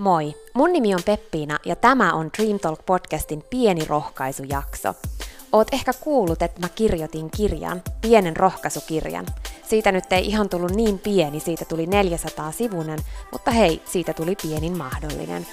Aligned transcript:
Moi, 0.00 0.34
mun 0.54 0.72
nimi 0.72 0.94
on 0.94 1.02
Peppiina 1.04 1.58
ja 1.66 1.76
tämä 1.76 2.12
on 2.12 2.30
Dream 2.38 2.58
Talk 2.58 2.86
podcastin 2.86 3.44
pieni 3.50 3.84
rohkaisujakso. 3.84 4.94
Oot 5.52 5.68
ehkä 5.72 5.92
kuullut, 6.00 6.42
että 6.42 6.60
mä 6.60 6.68
kirjoitin 6.68 7.30
kirjan, 7.30 7.82
pienen 8.00 8.36
rohkaisukirjan. 8.36 9.26
Siitä 9.68 9.92
nyt 9.92 10.12
ei 10.12 10.26
ihan 10.26 10.48
tullut 10.48 10.70
niin 10.70 10.98
pieni, 10.98 11.40
siitä 11.40 11.64
tuli 11.64 11.86
400 11.86 12.52
sivunen, 12.52 12.98
mutta 13.32 13.50
hei, 13.50 13.82
siitä 13.84 14.12
tuli 14.12 14.36
pienin 14.42 14.78
mahdollinen. 14.78 15.46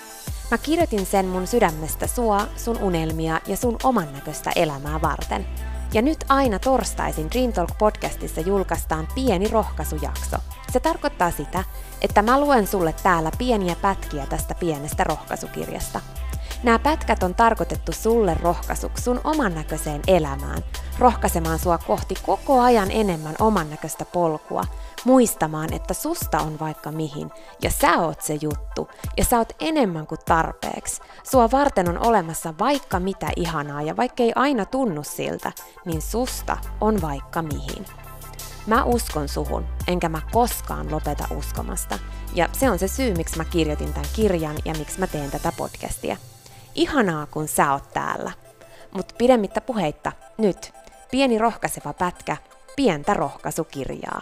Mä 0.52 0.58
kirjoitin 0.58 1.06
sen 1.06 1.26
mun 1.26 1.48
sydämestä 1.48 2.08
sua, 2.08 2.48
sun 2.56 2.82
unelmia 2.82 3.40
ja 3.48 3.58
sun 3.58 3.78
oman 3.84 4.14
näköistä 4.14 4.52
elämää 4.56 5.02
varten. 5.02 5.48
Ja 5.94 6.02
nyt 6.02 6.26
aina 6.30 6.60
torstaisin 6.60 7.32
Dream 7.32 7.54
Talk 7.54 7.70
podcastissa 7.80 8.42
julkaistaan 8.42 9.08
pieni 9.16 9.48
rohkaisujakso. 9.48 10.38
Se 10.78 10.82
tarkoittaa 10.82 11.32
sitä, 11.32 11.64
että 12.02 12.22
mä 12.22 12.40
luen 12.40 12.68
sulle 12.68 12.96
täällä 13.04 13.32
pieniä 13.38 13.76
pätkiä 13.82 14.26
tästä 14.26 14.56
pienestä 14.56 15.04
rohkaisukirjasta. 15.04 16.02
Nämä 16.64 16.80
pätkät 16.80 17.24
on 17.24 17.36
tarkoitettu 17.36 17.92
sulle 17.92 18.38
rohkaisuksi 18.42 19.04
sun 19.04 19.22
oman 19.24 19.56
näköiseen 19.56 20.02
elämään, 20.08 20.64
rohkaisemaan 21.00 21.60
sua 21.60 21.78
kohti 21.78 22.16
koko 22.26 22.62
ajan 22.62 22.92
enemmän 22.92 23.36
oman 23.40 23.70
näköistä 23.70 24.06
polkua, 24.06 24.64
muistamaan, 25.06 25.74
että 25.74 25.94
susta 25.94 26.40
on 26.40 26.60
vaikka 26.60 26.92
mihin, 26.92 27.32
ja 27.62 27.72
sä 27.72 27.98
oot 27.98 28.22
se 28.22 28.38
juttu, 28.42 28.90
ja 29.18 29.26
sä 29.26 29.38
oot 29.38 29.54
enemmän 29.60 30.08
kuin 30.08 30.20
tarpeeksi. 30.26 31.02
Sua 31.24 31.52
varten 31.52 31.90
on 31.90 32.08
olemassa 32.08 32.54
vaikka 32.60 33.00
mitä 33.00 33.28
ihanaa, 33.36 33.82
ja 33.82 33.98
vaikka 33.98 34.24
ei 34.24 34.32
aina 34.36 34.66
tunnu 34.66 35.04
siltä, 35.04 35.52
niin 35.86 36.02
susta 36.02 36.58
on 36.82 37.02
vaikka 37.02 37.42
mihin. 37.42 38.07
Mä 38.68 38.84
uskon 38.84 39.28
suhun, 39.28 39.66
enkä 39.88 40.10
mä 40.10 40.22
koskaan 40.32 40.92
lopeta 40.92 41.28
uskomasta. 41.38 42.00
Ja 42.36 42.50
se 42.54 42.70
on 42.70 42.80
se 42.80 42.88
syy, 42.88 43.14
miksi 43.14 43.38
mä 43.38 43.46
kirjoitin 43.46 43.94
tämän 43.94 44.10
kirjan 44.16 44.58
ja 44.66 44.74
miksi 44.74 45.00
mä 45.00 45.08
teen 45.08 45.32
tätä 45.32 45.52
podcastia. 45.58 46.18
Ihanaa, 46.76 47.26
kun 47.26 47.48
sä 47.48 47.74
oot 47.74 47.94
täällä. 47.94 48.32
Mutta 48.92 49.16
pidemmittä 49.18 49.62
puheitta, 49.62 50.12
nyt 50.38 50.74
pieni 51.12 51.38
rohkaiseva 51.38 51.94
pätkä, 51.94 52.38
pientä 52.76 53.14
rohkaisukirjaa. 53.14 54.22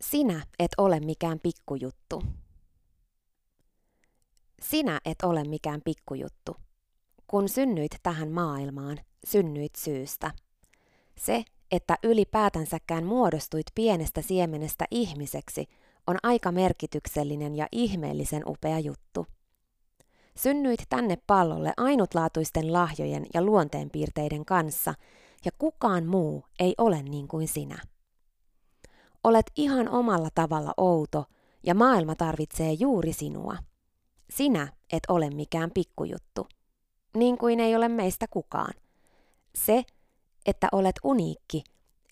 Sinä 0.00 0.46
et 0.58 0.70
ole 0.78 1.00
mikään 1.00 1.40
pikkujuttu. 1.40 2.22
Sinä 4.62 5.00
et 5.04 5.22
ole 5.22 5.44
mikään 5.44 5.80
pikkujuttu. 5.84 6.56
Kun 7.32 7.48
synnyit 7.48 7.92
tähän 8.02 8.32
maailmaan, 8.32 8.98
synnyit 9.26 9.74
syystä. 9.74 10.30
Se, 11.18 11.44
että 11.70 11.96
ylipäätänsäkään 12.02 13.04
muodostuit 13.04 13.66
pienestä 13.74 14.22
siemenestä 14.22 14.84
ihmiseksi, 14.90 15.66
on 16.06 16.16
aika 16.22 16.52
merkityksellinen 16.52 17.54
ja 17.54 17.66
ihmeellisen 17.72 18.42
upea 18.46 18.78
juttu. 18.78 19.26
Synnyit 20.36 20.80
tänne 20.88 21.18
pallolle 21.26 21.72
ainutlaatuisten 21.76 22.72
lahjojen 22.72 23.26
ja 23.34 23.42
luonteenpiirteiden 23.42 24.44
kanssa, 24.44 24.94
ja 25.44 25.50
kukaan 25.58 26.06
muu 26.06 26.44
ei 26.58 26.74
ole 26.78 27.02
niin 27.02 27.28
kuin 27.28 27.48
sinä. 27.48 27.78
Olet 29.24 29.46
ihan 29.56 29.88
omalla 29.88 30.28
tavalla 30.34 30.74
outo, 30.76 31.24
ja 31.66 31.74
maailma 31.74 32.14
tarvitsee 32.14 32.72
juuri 32.72 33.12
sinua. 33.12 33.56
Sinä 34.30 34.68
et 34.92 35.02
ole 35.08 35.30
mikään 35.30 35.70
pikkujuttu 35.74 36.46
niin 37.22 37.38
kuin 37.38 37.60
ei 37.60 37.76
ole 37.76 37.88
meistä 37.88 38.26
kukaan. 38.30 38.74
Se, 39.54 39.84
että 40.46 40.68
olet 40.72 40.96
uniikki, 41.04 41.64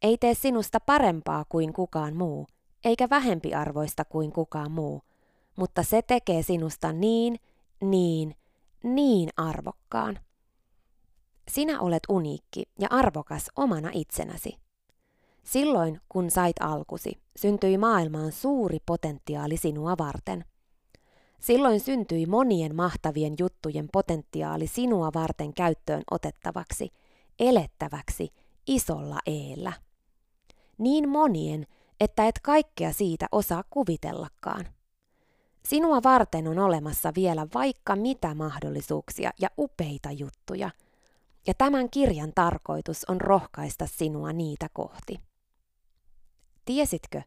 ei 0.02 0.18
tee 0.18 0.34
sinusta 0.34 0.80
parempaa 0.80 1.44
kuin 1.48 1.72
kukaan 1.72 2.16
muu, 2.16 2.46
eikä 2.84 3.10
vähempiarvoista 3.10 4.04
kuin 4.04 4.32
kukaan 4.32 4.70
muu, 4.70 5.02
mutta 5.56 5.82
se 5.82 6.02
tekee 6.02 6.42
sinusta 6.42 6.92
niin, 6.92 7.38
niin, 7.80 8.34
niin 8.82 9.28
arvokkaan. 9.36 10.18
Sinä 11.48 11.80
olet 11.80 12.02
uniikki 12.08 12.62
ja 12.78 12.88
arvokas 12.90 13.50
omana 13.56 13.90
itsenäsi. 13.92 14.56
Silloin, 15.42 16.00
kun 16.08 16.30
sait 16.30 16.56
alkusi, 16.60 17.12
syntyi 17.36 17.78
maailmaan 17.78 18.32
suuri 18.32 18.78
potentiaali 18.86 19.56
sinua 19.56 19.94
varten. 19.98 20.44
Silloin 21.40 21.80
syntyi 21.80 22.26
monien 22.26 22.76
mahtavien 22.76 23.34
juttujen 23.38 23.88
potentiaali 23.92 24.66
sinua 24.66 25.10
varten 25.14 25.54
käyttöön 25.54 26.02
otettavaksi, 26.10 26.90
elettäväksi, 27.38 28.28
isolla 28.66 29.18
eellä. 29.26 29.72
Niin 30.78 31.08
monien, 31.08 31.66
että 32.00 32.28
et 32.28 32.40
kaikkea 32.42 32.92
siitä 32.92 33.26
osaa 33.32 33.64
kuvitellakaan. 33.70 34.66
Sinua 35.68 36.02
varten 36.02 36.48
on 36.48 36.58
olemassa 36.58 37.12
vielä 37.14 37.46
vaikka 37.54 37.96
mitä 37.96 38.34
mahdollisuuksia 38.34 39.30
ja 39.40 39.48
upeita 39.58 40.10
juttuja, 40.10 40.70
ja 41.46 41.54
tämän 41.54 41.90
kirjan 41.90 42.32
tarkoitus 42.34 43.04
on 43.04 43.20
rohkaista 43.20 43.86
sinua 43.86 44.32
niitä 44.32 44.66
kohti. 44.72 45.20
Tiesitkö, 46.64 47.22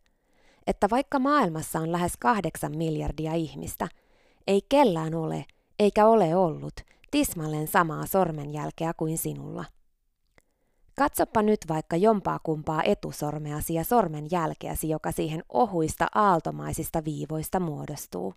että 0.67 0.87
vaikka 0.91 1.19
maailmassa 1.19 1.79
on 1.79 1.91
lähes 1.91 2.13
kahdeksan 2.19 2.77
miljardia 2.77 3.33
ihmistä– 3.33 3.87
ei 4.47 4.61
kellään 4.69 5.15
ole, 5.15 5.45
eikä 5.79 6.07
ole 6.07 6.35
ollut, 6.35 6.73
tismalleen 7.11 7.67
samaa 7.67 8.05
sormenjälkeä 8.05 8.93
kuin 8.93 9.17
sinulla. 9.17 9.65
Katsoppa 10.95 11.41
nyt 11.41 11.59
vaikka 11.69 11.95
jompaa 11.95 12.39
kumpaa 12.43 12.83
etusormeasi 12.83 13.73
ja 13.73 13.83
sormenjälkeäsi, 13.83 14.89
joka 14.89 15.11
siihen 15.11 15.43
ohuista 15.49 16.07
aaltomaisista 16.15 17.05
viivoista 17.05 17.59
muodostuu. 17.59 18.33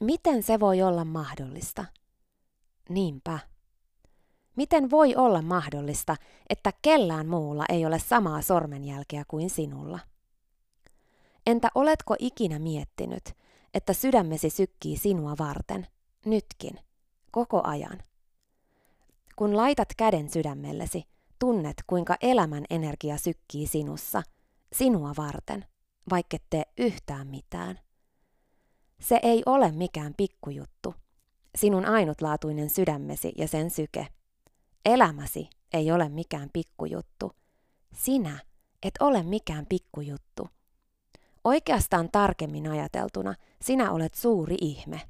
Miten 0.00 0.42
se 0.42 0.60
voi 0.60 0.82
olla 0.82 1.04
mahdollista? 1.04 1.84
Niinpä. 2.88 3.38
Miten 4.56 4.90
voi 4.90 5.14
olla 5.16 5.42
mahdollista, 5.42 6.16
että 6.48 6.72
kellään 6.82 7.26
muulla 7.26 7.64
ei 7.68 7.86
ole 7.86 7.98
samaa 7.98 8.42
sormenjälkeä 8.42 9.24
kuin 9.28 9.50
sinulla? 9.50 9.98
Entä 11.46 11.68
oletko 11.74 12.16
ikinä 12.18 12.58
miettinyt, 12.58 13.34
että 13.74 13.92
sydämesi 13.92 14.50
sykkii 14.50 14.96
sinua 14.96 15.34
varten, 15.38 15.86
nytkin, 16.24 16.78
koko 17.30 17.60
ajan. 17.64 18.02
Kun 19.36 19.56
laitat 19.56 19.88
käden 19.96 20.30
sydämellesi, 20.30 21.04
tunnet 21.38 21.76
kuinka 21.86 22.16
elämän 22.20 22.64
energia 22.70 23.16
sykkii 23.16 23.66
sinussa, 23.66 24.22
sinua 24.72 25.12
varten, 25.16 25.64
vaikka 26.10 26.36
tee 26.50 26.64
yhtään 26.78 27.26
mitään. 27.26 27.78
Se 29.00 29.20
ei 29.22 29.42
ole 29.46 29.72
mikään 29.72 30.14
pikkujuttu. 30.16 30.94
Sinun 31.56 31.86
ainutlaatuinen 31.86 32.70
sydämesi 32.70 33.32
ja 33.36 33.48
sen 33.48 33.70
syke. 33.70 34.06
Elämäsi 34.84 35.50
ei 35.72 35.92
ole 35.92 36.08
mikään 36.08 36.50
pikkujuttu. 36.52 37.32
Sinä 37.94 38.38
et 38.82 38.94
ole 39.00 39.22
mikään 39.22 39.66
pikkujuttu. 39.66 40.48
Oikeastaan 41.44 42.08
tarkemmin 42.12 42.70
ajateltuna, 42.70 43.34
sinä 43.62 43.92
olet 43.92 44.14
suuri 44.14 44.56
ihme. 44.60 45.00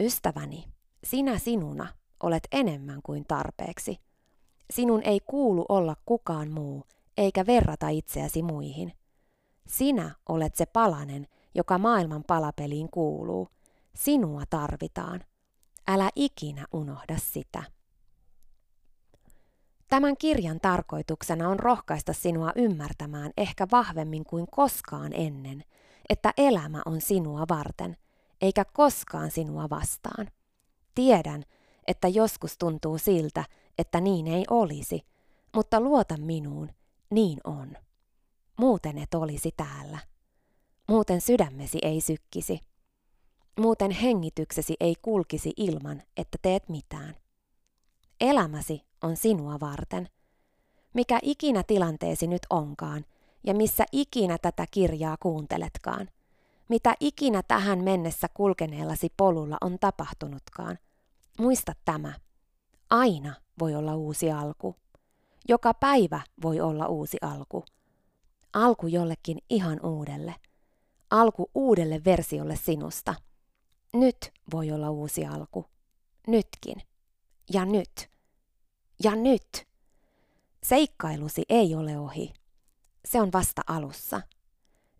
Ystäväni, 0.00 0.64
sinä 1.04 1.38
sinuna 1.38 1.88
olet 2.22 2.48
enemmän 2.52 3.00
kuin 3.02 3.24
tarpeeksi. 3.28 3.98
Sinun 4.70 5.02
ei 5.02 5.20
kuulu 5.20 5.64
olla 5.68 5.96
kukaan 6.06 6.50
muu, 6.50 6.84
eikä 7.16 7.46
verrata 7.46 7.88
itseäsi 7.88 8.42
muihin. 8.42 8.92
Sinä 9.66 10.14
olet 10.28 10.54
se 10.54 10.66
palanen, 10.66 11.26
joka 11.54 11.78
maailman 11.78 12.24
palapeliin 12.24 12.90
kuuluu. 12.90 13.48
Sinua 13.96 14.42
tarvitaan. 14.50 15.24
Älä 15.88 16.10
ikinä 16.16 16.66
unohda 16.72 17.18
sitä. 17.18 17.62
Tämän 19.92 20.16
kirjan 20.16 20.60
tarkoituksena 20.60 21.48
on 21.48 21.58
rohkaista 21.58 22.12
sinua 22.12 22.52
ymmärtämään 22.56 23.32
ehkä 23.36 23.66
vahvemmin 23.72 24.24
kuin 24.24 24.46
koskaan 24.50 25.12
ennen, 25.12 25.64
että 26.08 26.32
elämä 26.36 26.82
on 26.86 27.00
sinua 27.00 27.44
varten, 27.48 27.96
eikä 28.40 28.64
koskaan 28.64 29.30
sinua 29.30 29.70
vastaan. 29.70 30.28
Tiedän, 30.94 31.44
että 31.86 32.08
joskus 32.08 32.58
tuntuu 32.58 32.98
siltä, 32.98 33.44
että 33.78 34.00
niin 34.00 34.26
ei 34.26 34.44
olisi, 34.50 35.02
mutta 35.54 35.80
luota 35.80 36.16
minuun, 36.16 36.70
niin 37.10 37.38
on. 37.44 37.76
Muuten 38.58 38.98
et 38.98 39.14
olisi 39.14 39.50
täällä. 39.56 39.98
Muuten 40.88 41.20
sydämesi 41.20 41.78
ei 41.82 42.00
sykkisi. 42.00 42.60
Muuten 43.58 43.90
hengityksesi 43.90 44.76
ei 44.80 44.94
kulkisi 45.02 45.52
ilman, 45.56 46.02
että 46.16 46.38
teet 46.42 46.68
mitään. 46.68 47.21
Elämäsi 48.22 48.82
on 49.02 49.16
sinua 49.16 49.60
varten. 49.60 50.08
Mikä 50.94 51.18
ikinä 51.22 51.62
tilanteesi 51.62 52.26
nyt 52.26 52.42
onkaan, 52.50 53.04
ja 53.44 53.54
missä 53.54 53.84
ikinä 53.92 54.38
tätä 54.38 54.66
kirjaa 54.70 55.16
kuunteletkaan, 55.16 56.08
mitä 56.68 56.94
ikinä 57.00 57.42
tähän 57.48 57.84
mennessä 57.84 58.28
kulkeneellasi 58.34 59.12
polulla 59.16 59.56
on 59.60 59.78
tapahtunutkaan, 59.78 60.78
muista 61.38 61.72
tämä. 61.84 62.12
Aina 62.90 63.34
voi 63.60 63.74
olla 63.74 63.96
uusi 63.96 64.30
alku. 64.30 64.76
Joka 65.48 65.74
päivä 65.74 66.20
voi 66.42 66.60
olla 66.60 66.86
uusi 66.86 67.18
alku. 67.20 67.64
Alku 68.52 68.86
jollekin 68.86 69.38
ihan 69.50 69.80
uudelle. 69.82 70.34
Alku 71.10 71.50
uudelle 71.54 72.00
versiolle 72.04 72.56
sinusta. 72.56 73.14
Nyt 73.92 74.32
voi 74.52 74.72
olla 74.72 74.90
uusi 74.90 75.26
alku. 75.26 75.66
Nytkin. 76.26 76.82
Ja 77.52 77.64
nyt. 77.64 78.11
Ja 79.04 79.16
nyt. 79.16 79.66
Seikkailusi 80.62 81.42
ei 81.48 81.74
ole 81.74 81.98
ohi. 81.98 82.32
Se 83.04 83.20
on 83.20 83.32
vasta 83.32 83.62
alussa. 83.66 84.20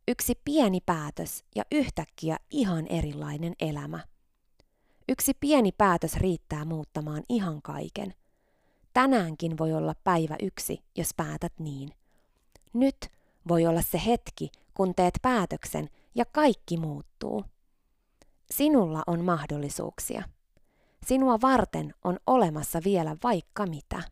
Yksi 0.08 0.40
pieni 0.44 0.81
päätös 0.87 1.44
ja 1.54 1.64
yhtäkkiä 1.72 2.37
ihan 2.50 2.87
erilainen 2.87 3.54
elämä. 3.60 4.00
Yksi 5.08 5.34
pieni 5.40 5.72
päätös 5.72 6.16
riittää 6.16 6.64
muuttamaan 6.64 7.22
ihan 7.28 7.62
kaiken. 7.62 8.14
Tänäänkin 8.93 9.58
voi 9.58 9.72
olla 9.72 9.94
päivä 10.04 10.37
yksi, 10.43 10.82
jos 10.96 11.08
päätät 11.16 11.52
niin. 11.58 11.93
Nyt 12.72 13.08
voi 13.49 13.66
olla 13.66 13.82
se 13.82 14.02
hetki, 14.06 14.50
kun 14.75 14.94
teet 14.94 15.14
päätöksen 15.22 15.88
ja 16.14 16.25
kaikki 16.25 16.76
muuttuu. 16.76 17.44
Sinulla 18.50 19.02
on 19.06 19.25
mahdollisuuksia. 19.25 20.22
Sinua 21.06 21.40
varten 21.40 21.94
on 22.04 22.19
olemassa 22.26 22.81
vielä 22.84 23.16
vaikka 23.22 23.66
mitä. 23.66 24.02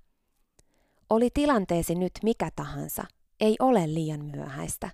Oli 1.10 1.30
tilanteesi 1.34 1.94
nyt 1.94 2.12
mikä 2.22 2.50
tahansa, 2.56 3.04
ei 3.40 3.56
ole 3.58 3.94
liian 3.94 4.24
myöhäistä. 4.24 4.90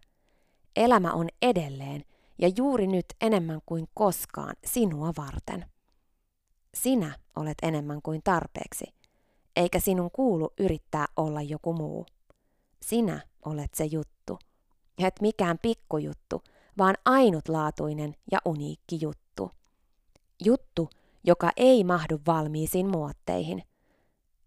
Elämä 0.76 1.12
on 1.12 1.28
edelleen 1.42 2.04
ja 2.38 2.50
juuri 2.56 2.86
nyt 2.86 3.06
enemmän 3.20 3.60
kuin 3.66 3.88
koskaan 3.94 4.54
sinua 4.64 5.12
varten. 5.16 5.64
Sinä 6.74 7.18
olet 7.36 7.58
enemmän 7.62 8.02
kuin 8.02 8.20
tarpeeksi, 8.24 8.84
eikä 9.56 9.80
sinun 9.80 10.10
kuulu 10.10 10.52
yrittää 10.58 11.06
olla 11.16 11.42
joku 11.42 11.72
muu. 11.72 12.06
Sinä 12.82 13.20
olet 13.44 13.74
se 13.74 13.84
juttu. 13.84 14.38
Et 14.98 15.20
mikään 15.20 15.58
pikkujuttu, 15.62 16.42
vaan 16.78 16.94
ainutlaatuinen 17.04 18.14
ja 18.32 18.38
uniikki 18.44 18.98
juttu. 19.00 19.50
Juttu, 20.44 20.90
joka 21.26 21.50
ei 21.56 21.84
mahdu 21.84 22.20
valmiisiin 22.26 22.86
muotteihin. 22.90 23.62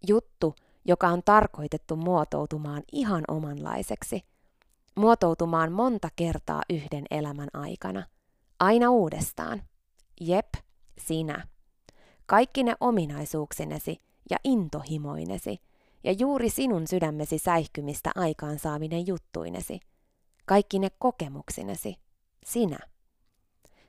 Juttu, 0.08 0.54
joka 0.84 1.08
on 1.08 1.22
tarkoitettu 1.24 1.96
muotoutumaan 1.96 2.82
ihan 2.92 3.24
omanlaiseksi. 3.28 4.20
Muotoutumaan 4.96 5.72
monta 5.72 6.08
kertaa 6.16 6.62
yhden 6.70 7.04
elämän 7.10 7.48
aikana. 7.52 8.06
Aina 8.60 8.90
uudestaan. 8.90 9.62
Jep, 10.20 10.48
sinä. 10.98 11.46
Kaikki 12.26 12.62
ne 12.62 12.74
ominaisuuksinesi 12.80 13.96
ja 14.30 14.36
intohimoinesi 14.44 15.58
ja 16.04 16.12
juuri 16.12 16.50
sinun 16.50 16.86
sydämesi 16.86 17.38
säihkymistä 17.38 18.10
aikaansaaminen 18.14 19.06
juttuinesi. 19.06 19.80
Kaikki 20.46 20.78
ne 20.78 20.88
kokemuksinesi. 20.98 21.94
Sinä. 22.46 22.78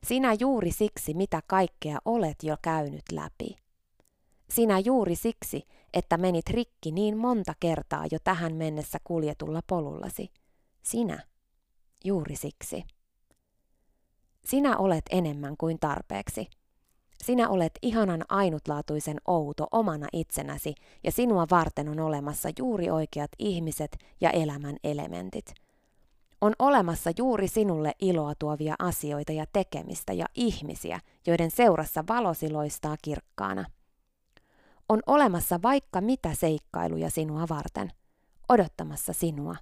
Sinä 0.07 0.33
juuri 0.39 0.71
siksi, 0.71 1.13
mitä 1.13 1.41
kaikkea 1.47 1.99
olet 2.05 2.43
jo 2.43 2.55
käynyt 2.61 3.11
läpi. 3.11 3.57
Sinä 4.49 4.79
juuri 4.79 5.15
siksi, 5.15 5.67
että 5.93 6.17
menit 6.17 6.49
rikki 6.49 6.91
niin 6.91 7.17
monta 7.17 7.53
kertaa 7.59 8.05
jo 8.11 8.17
tähän 8.23 8.55
mennessä 8.55 8.97
kuljetulla 9.03 9.61
polullasi. 9.67 10.31
Sinä. 10.83 11.23
Juuri 12.03 12.35
siksi. 12.35 12.83
Sinä 14.45 14.77
olet 14.77 15.05
enemmän 15.11 15.57
kuin 15.57 15.79
tarpeeksi. 15.79 16.47
Sinä 17.23 17.49
olet 17.49 17.73
ihanan 17.81 18.25
ainutlaatuisen 18.29 19.17
outo 19.27 19.67
omana 19.71 20.07
itsenäsi 20.13 20.75
ja 21.03 21.11
sinua 21.11 21.47
varten 21.51 21.89
on 21.89 21.99
olemassa 21.99 22.49
juuri 22.59 22.89
oikeat 22.89 23.31
ihmiset 23.39 23.97
ja 24.21 24.29
elämän 24.29 24.77
elementit. 24.83 25.53
On 26.41 26.53
olemassa 26.59 27.11
juuri 27.17 27.47
sinulle 27.47 27.91
iloa 27.99 28.33
tuovia 28.39 28.75
asioita 28.79 29.31
ja 29.31 29.45
tekemistä 29.53 30.13
ja 30.13 30.25
ihmisiä, 30.35 30.99
joiden 31.27 31.51
seurassa 31.51 32.03
valosi 32.09 32.51
loistaa 32.51 32.95
kirkkaana. 33.01 33.65
On 34.89 34.99
olemassa 35.07 35.59
vaikka 35.61 36.01
mitä 36.01 36.33
seikkailuja 36.33 37.09
sinua 37.09 37.45
varten, 37.49 37.91
odottamassa 38.49 39.13
sinua. 39.13 39.55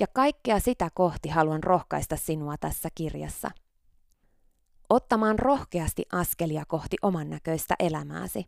Ja 0.00 0.06
kaikkea 0.06 0.60
sitä 0.60 0.90
kohti 0.94 1.28
haluan 1.28 1.62
rohkaista 1.62 2.16
sinua 2.16 2.56
tässä 2.56 2.88
kirjassa– 2.94 3.50
ottamaan 4.90 5.38
rohkeasti 5.38 6.04
askelia 6.12 6.64
kohti 6.68 6.96
oman 7.02 7.30
näköistä 7.30 7.74
elämääsi, 7.78 8.46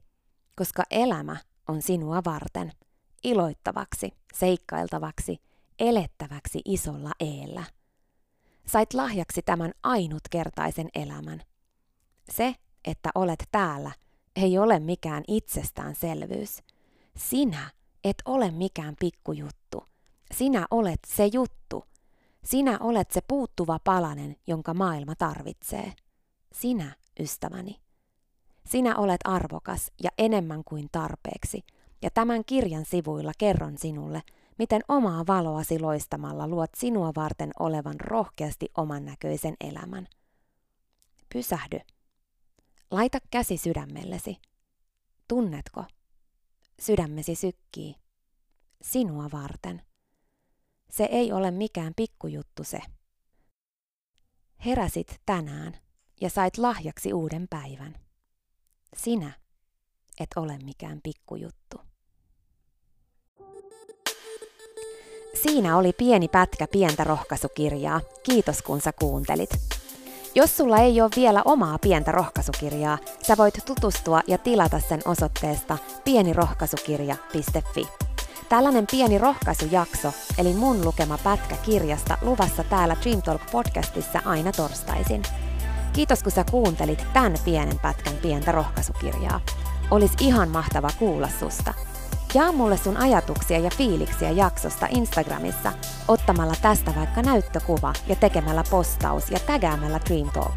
koska 0.56 0.82
elämä 0.90 1.36
on 1.68 1.82
sinua 1.82 2.22
varten, 2.24 2.72
iloittavaksi, 3.24 4.12
seikkailtavaksi, 4.34 5.38
elettäväksi 5.78 6.60
isolla 6.64 7.10
eellä. 7.20 7.64
Sait 8.66 8.94
lahjaksi 8.94 9.42
tämän 9.42 9.72
ainutkertaisen 9.82 10.88
elämän. 10.94 11.42
Se, 12.30 12.54
että 12.84 13.10
olet 13.14 13.44
täällä, 13.52 13.92
ei 14.36 14.58
ole 14.58 14.78
mikään 14.78 15.24
itsestäänselvyys. 15.28 16.62
Sinä 17.16 17.70
et 18.04 18.16
ole 18.24 18.50
mikään 18.50 18.94
pikkujuttu. 19.00 19.84
Sinä 20.34 20.66
olet 20.70 21.00
se 21.06 21.26
juttu. 21.32 21.84
Sinä 22.44 22.78
olet 22.80 23.10
se 23.10 23.20
puuttuva 23.28 23.78
palanen, 23.84 24.36
jonka 24.46 24.74
maailma 24.74 25.14
tarvitsee 25.14 25.92
sinä, 26.52 26.96
ystäväni. 27.20 27.80
Sinä 28.66 28.96
olet 28.96 29.20
arvokas 29.24 29.92
ja 30.02 30.10
enemmän 30.18 30.64
kuin 30.64 30.88
tarpeeksi, 30.92 31.64
ja 32.02 32.10
tämän 32.10 32.44
kirjan 32.44 32.84
sivuilla 32.84 33.32
kerron 33.38 33.78
sinulle, 33.78 34.22
miten 34.58 34.82
omaa 34.88 35.26
valoasi 35.26 35.78
loistamalla 35.78 36.48
luot 36.48 36.70
sinua 36.76 37.12
varten 37.16 37.50
olevan 37.58 38.00
rohkeasti 38.00 38.68
oman 38.76 39.04
näköisen 39.04 39.54
elämän. 39.60 40.08
Pysähdy. 41.32 41.80
Laita 42.90 43.18
käsi 43.30 43.56
sydämellesi. 43.56 44.36
Tunnetko? 45.28 45.84
Sydämesi 46.80 47.34
sykkii. 47.34 47.94
Sinua 48.82 49.28
varten. 49.32 49.82
Se 50.90 51.04
ei 51.04 51.32
ole 51.32 51.50
mikään 51.50 51.92
pikkujuttu 51.96 52.64
se. 52.64 52.80
Heräsit 54.64 55.20
tänään 55.26 55.78
ja 56.20 56.30
sait 56.30 56.58
lahjaksi 56.58 57.12
uuden 57.12 57.46
päivän. 57.50 57.94
Sinä 58.96 59.32
et 60.20 60.28
ole 60.36 60.58
mikään 60.58 61.00
pikkujuttu. 61.02 61.80
Siinä 65.42 65.76
oli 65.76 65.92
pieni 65.92 66.28
pätkä 66.28 66.66
pientä 66.66 67.04
rohkaisukirjaa. 67.04 68.00
Kiitos 68.22 68.62
kun 68.62 68.80
sä 68.80 68.92
kuuntelit. 68.92 69.50
Jos 70.34 70.56
sulla 70.56 70.78
ei 70.78 71.00
ole 71.00 71.10
vielä 71.16 71.42
omaa 71.44 71.78
pientä 71.78 72.12
rohkaisukirjaa, 72.12 72.98
sä 73.26 73.36
voit 73.36 73.54
tutustua 73.66 74.20
ja 74.26 74.38
tilata 74.38 74.80
sen 74.88 75.00
osoitteesta 75.04 75.78
pienirohkaisukirja.fi. 76.04 77.88
Tällainen 78.48 78.86
pieni 78.90 79.18
rohkaisujakso, 79.18 80.12
eli 80.38 80.54
mun 80.54 80.84
lukema 80.84 81.18
pätkä 81.24 81.56
kirjasta, 81.56 82.18
luvassa 82.22 82.64
täällä 82.64 82.96
Dream 83.02 83.22
Talk 83.22 83.42
podcastissa 83.52 84.22
aina 84.24 84.52
torstaisin. 84.52 85.22
Kiitos 85.92 86.22
kun 86.22 86.32
sä 86.32 86.44
kuuntelit 86.50 87.04
tämän 87.12 87.34
pienen 87.44 87.78
pätkän 87.78 88.16
pientä 88.22 88.52
rohkaisukirjaa. 88.52 89.40
Olis 89.90 90.12
ihan 90.20 90.48
mahtava 90.48 90.90
kuulla 90.98 91.28
susta. 91.40 91.74
Jaa 92.34 92.52
mulle 92.52 92.76
sun 92.76 92.96
ajatuksia 92.96 93.58
ja 93.58 93.70
fiiliksiä 93.70 94.30
jaksosta 94.30 94.86
Instagramissa 94.90 95.72
ottamalla 96.08 96.54
tästä 96.62 96.94
vaikka 96.96 97.22
näyttökuva 97.22 97.92
ja 98.06 98.16
tekemällä 98.16 98.64
postaus 98.70 99.30
ja 99.30 99.38
tägäämällä 99.38 100.00
Dream 100.08 100.30
Talk. 100.30 100.54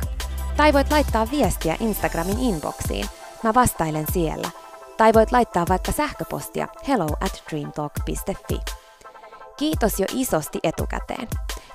Tai 0.58 0.74
voit 0.74 0.92
laittaa 0.92 1.28
viestiä 1.32 1.75
Instagramin 1.80 2.40
inboxiin. 2.40 3.06
Mä 3.44 3.54
vastailen 3.54 4.06
siellä. 4.13 4.50
Tai 4.98 5.13
voit 5.13 5.32
laittaa 5.32 5.66
vaikka 5.70 5.92
sähköpostia 5.92 6.68
hello 6.88 7.08
at 7.22 7.44
dreamtalk.fi. 7.50 8.60
Kiitos 9.58 10.00
jo 10.00 10.06
isosti 10.13 10.60
etukäteen. 10.63 11.28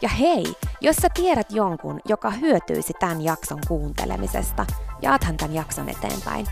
Ja 0.03 0.09
hei, 0.09 0.45
jos 0.81 0.97
sä 0.97 1.09
tiedät 1.15 1.53
jonkun, 1.53 2.01
joka 2.09 2.31
hyötyisi 2.31 2.93
tämän 3.01 3.23
jakson 3.23 3.59
kuuntelemisesta, 3.69 4.67
jaathan 5.03 5.37
tämän 5.37 5.55
jakson 5.55 5.89
eteenpäin. 5.89 6.47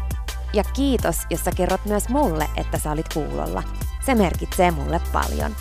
Ja 0.55 0.65
kiitos, 0.65 1.17
jos 1.31 1.45
sä 1.45 1.51
kerrot 1.57 1.85
myös 1.85 2.09
mulle, 2.09 2.49
että 2.57 2.79
sä 2.79 2.91
olit 2.91 3.15
kuulolla. 3.15 3.63
Se 4.07 4.15
merkitsee 4.15 4.71
mulle 4.71 5.01
paljon. 5.13 5.57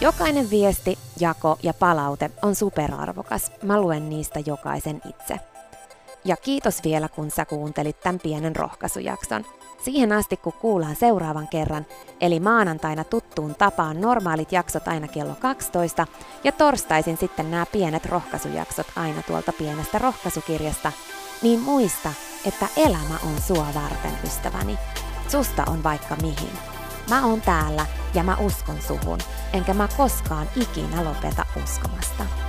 Jokainen 0.00 0.50
viesti, 0.50 0.98
jako 1.20 1.58
ja 1.62 1.74
palaute 1.74 2.30
on 2.42 2.54
superarvokas. 2.54 3.52
Mä 3.62 3.80
luen 3.80 4.08
niistä 4.08 4.40
jokaisen 4.46 5.02
itse. 5.08 5.40
Ja 6.24 6.36
kiitos 6.36 6.84
vielä, 6.84 7.08
kun 7.08 7.30
sä 7.30 7.44
kuuntelit 7.44 8.00
tämän 8.00 8.20
pienen 8.20 8.56
rohkaisujakson. 8.56 9.44
Siihen 9.82 10.12
asti, 10.12 10.36
kun 10.36 10.52
kuullaan 10.52 10.96
seuraavan 10.96 11.48
kerran, 11.48 11.86
eli 12.20 12.40
maanantaina 12.40 13.04
tuttuun 13.04 13.54
tapaan 13.54 14.00
normaalit 14.00 14.52
jaksot 14.52 14.88
aina 14.88 15.08
kello 15.08 15.34
12 15.40 16.06
ja 16.44 16.52
torstaisin 16.52 17.16
sitten 17.16 17.50
nämä 17.50 17.66
pienet 17.66 18.06
rohkaisujaksot 18.06 18.86
aina 18.96 19.22
tuolta 19.22 19.52
pienestä 19.52 19.98
rohkaisukirjasta, 19.98 20.92
niin 21.42 21.60
muista, 21.60 22.12
että 22.46 22.68
elämä 22.76 23.18
on 23.22 23.40
sua 23.46 23.66
varten, 23.74 24.18
ystäväni. 24.24 24.78
Susta 25.28 25.64
on 25.66 25.82
vaikka 25.82 26.16
mihin. 26.16 26.52
Mä 27.10 27.26
oon 27.26 27.40
täällä 27.40 27.86
ja 28.14 28.22
mä 28.22 28.36
uskon 28.36 28.82
suhun, 28.82 29.18
enkä 29.52 29.74
mä 29.74 29.88
koskaan 29.96 30.48
ikinä 30.56 31.04
lopeta 31.04 31.46
uskomasta. 31.64 32.45